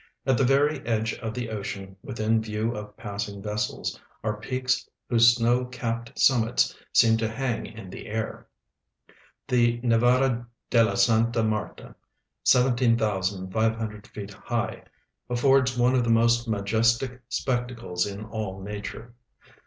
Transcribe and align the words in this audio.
At 0.25 0.35
the 0.35 0.43
very 0.43 0.79
edge 0.79 1.13
of 1.19 1.35
the 1.35 1.51
ocean, 1.51 1.95
within 2.01 2.41
view 2.41 2.73
of 2.75 2.97
passing 2.97 3.39
vessels, 3.39 3.99
are 4.23 4.39
jreaks 4.41 4.89
whose 5.07 5.35
snow 5.35 5.63
capped 5.65 6.17
summits 6.17 6.75
seem 6.91 7.17
to 7.17 7.29
hang 7.29 7.67
in 7.67 7.91
the 7.91 8.07
air. 8.07 8.47
•The 9.47 9.83
Nevada 9.83 10.47
de 10.71 10.83
la 10.83 10.95
Santa 10.95 11.41
ISIarta, 11.43 11.93
17,500 12.45 14.07
feet 14.07 14.33
high, 14.33 14.83
affords 15.29 15.77
one 15.77 15.93
of 15.93 16.03
the 16.03 16.09
most 16.09 16.47
majestic 16.47 17.21
spectacles 17.29 18.07
in 18.07 18.21
ail 18.33 18.59
nature. 18.59 19.13